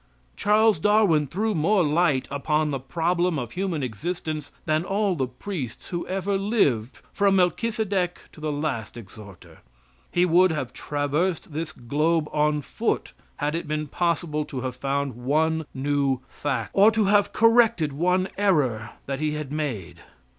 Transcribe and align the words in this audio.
Charles 0.35 0.79
Darwin 0.79 1.27
threw 1.27 1.53
more 1.53 1.83
light 1.83 2.27
upon 2.31 2.71
the 2.71 2.79
problem 2.79 3.37
of 3.37 3.51
human 3.51 3.83
existence 3.83 4.49
than 4.65 4.83
all 4.83 5.13
the 5.13 5.27
priests 5.27 5.89
who 5.89 6.07
ever 6.07 6.39
lived 6.39 7.01
from 7.13 7.35
Melchisedec 7.35 8.17
to 8.31 8.41
the 8.41 8.51
last 8.51 8.97
exhorter. 8.97 9.59
He 10.11 10.25
would 10.25 10.51
have 10.51 10.73
traversed 10.73 11.53
this 11.53 11.71
globe 11.71 12.27
on 12.33 12.61
foot 12.61 13.13
had 13.35 13.53
it 13.53 13.67
been 13.67 13.85
possible 13.87 14.43
to 14.45 14.61
have 14.61 14.75
found 14.75 15.13
one 15.17 15.67
new 15.71 16.21
fact 16.29 16.71
or 16.73 16.89
to 16.89 17.05
have 17.05 17.31
corrected 17.31 17.93
one 17.93 18.27
error 18.39 18.89
that 19.05 19.19
he 19.19 19.33
had 19.33 19.51
made. 19.51 19.99